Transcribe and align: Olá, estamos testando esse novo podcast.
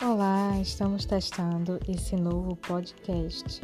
Olá, 0.00 0.56
estamos 0.60 1.04
testando 1.04 1.80
esse 1.88 2.14
novo 2.14 2.54
podcast. 2.54 3.60